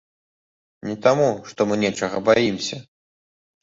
[0.87, 2.85] Не таму, што мы нечага баімся!